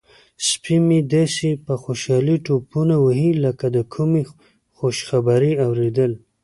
[0.47, 4.21] سپی مې داسې په خوشحالۍ ټوپونه وهي لکه د کومې
[4.77, 6.11] خوشخبرۍ اوریدل.